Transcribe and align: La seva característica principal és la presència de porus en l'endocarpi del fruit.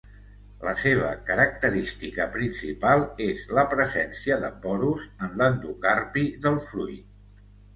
La 0.67 0.71
seva 0.83 1.09
característica 1.27 2.27
principal 2.39 3.05
és 3.27 3.43
la 3.59 3.67
presència 3.75 4.41
de 4.47 4.51
porus 4.65 5.05
en 5.29 5.37
l'endocarpi 5.43 6.25
del 6.49 6.59
fruit. 6.71 7.49